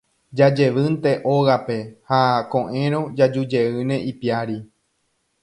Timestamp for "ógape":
1.33-1.75